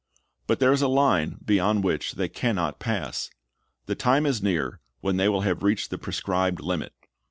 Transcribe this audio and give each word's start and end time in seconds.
"^ 0.43 0.47
But 0.47 0.59
there 0.59 0.71
is 0.73 0.81
a 0.81 0.87
line 0.87 1.37
beyond 1.45 1.83
which 1.83 2.13
they 2.13 2.27
can 2.27 2.55
not 2.55 2.79
pass. 2.79 3.29
The 3.85 3.93
time 3.93 4.25
is 4.25 4.41
near 4.41 4.79
when 5.01 5.17
they 5.17 5.29
will 5.29 5.41
have 5.41 5.61
reached 5.61 5.91
the 5.91 5.99
prescribed 5.99 6.59
limit. 6.59 6.93